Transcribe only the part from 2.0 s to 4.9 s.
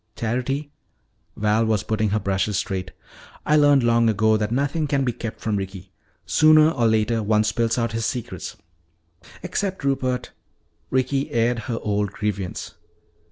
her brushes straight, "I learned long ago that nothing